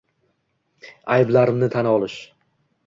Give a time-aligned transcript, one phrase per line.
[1.17, 2.19] ayblarimni tan olish